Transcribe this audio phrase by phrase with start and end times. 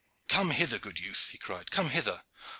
[0.29, 2.23] "Come hither, good youth," he cried, "come hither!